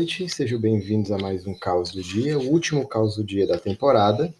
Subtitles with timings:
[0.00, 3.58] noite, sejam bem-vindos a mais um Caos do Dia, o último Caos do Dia da
[3.58, 4.34] temporada.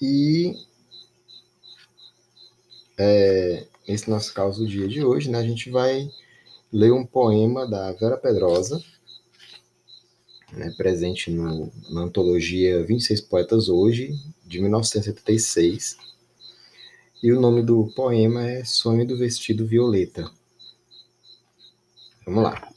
[0.00, 0.54] E
[2.96, 6.08] é, esse nosso Caos do Dia de hoje, né, a gente vai
[6.72, 8.80] ler um poema da Vera Pedrosa,
[10.52, 15.96] né, presente no, na antologia 26 Poetas Hoje, de 1976.
[17.20, 20.30] E o nome do poema é Sonho do Vestido Violeta.
[22.24, 22.74] Vamos lá.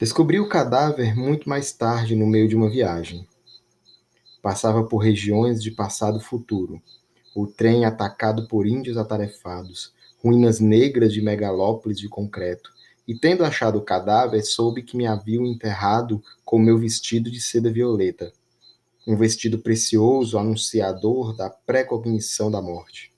[0.00, 3.28] Descobri o cadáver muito mais tarde no meio de uma viagem.
[4.40, 6.80] Passava por regiões de passado futuro.
[7.36, 9.92] O trem atacado por índios atarefados,
[10.24, 12.70] ruínas negras de megalópolis de concreto.
[13.06, 17.70] E tendo achado o cadáver, soube que me haviam enterrado com meu vestido de seda
[17.70, 18.32] violeta.
[19.06, 23.12] Um vestido precioso, anunciador da precognição da morte.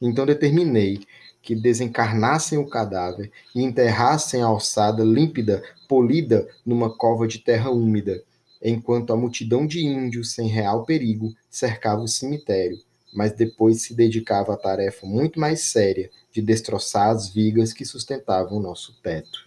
[0.00, 1.00] Então determinei
[1.46, 8.20] que desencarnassem o cadáver e enterrassem a alçada límpida, polida, numa cova de terra úmida,
[8.60, 12.76] enquanto a multidão de índios sem real perigo cercava o cemitério,
[13.14, 18.58] mas depois se dedicava à tarefa muito mais séria de destroçar as vigas que sustentavam
[18.58, 19.46] o nosso teto.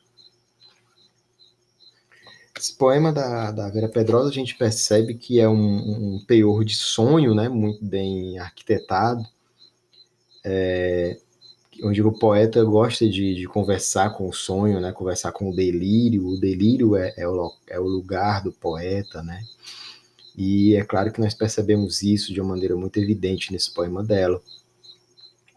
[2.57, 6.75] Esse poema da, da Vera Pedrosa a gente percebe que é um, um teor de
[6.75, 9.25] sonho, né, muito bem arquitetado,
[10.45, 11.17] é,
[11.83, 14.91] onde o poeta gosta de, de, conversar com o sonho, né?
[14.91, 16.27] Conversar com o delírio.
[16.27, 19.43] O delírio é, é, o, é o lugar do poeta, né?
[20.41, 24.41] E é claro que nós percebemos isso de uma maneira muito evidente nesse poema dela,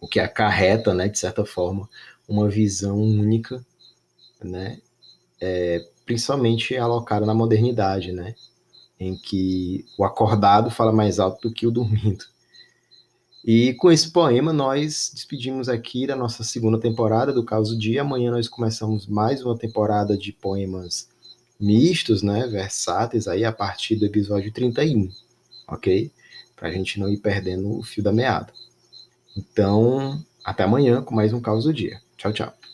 [0.00, 1.88] o que acarreta, né, de certa forma,
[2.26, 3.64] uma visão única,
[4.42, 4.80] né,
[5.40, 8.34] é, principalmente alocada na modernidade, né,
[8.98, 12.24] em que o acordado fala mais alto do que o dormindo.
[13.45, 18.03] E com esse poema, nós despedimos aqui da nossa segunda temporada do Caos do Dia.
[18.03, 21.08] Amanhã nós começamos mais uma temporada de poemas
[21.58, 25.08] mistos, né, versáteis, aí a partir do episódio 31,
[25.69, 26.11] ok?
[26.57, 28.53] Para a gente não ir perdendo o fio da meada.
[29.36, 32.01] Então, até amanhã com mais um Caos do Dia.
[32.17, 32.71] Tchau, tchau.